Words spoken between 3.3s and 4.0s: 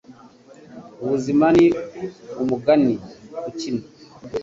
ukina.